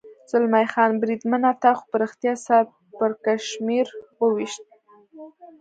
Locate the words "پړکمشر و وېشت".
2.97-4.63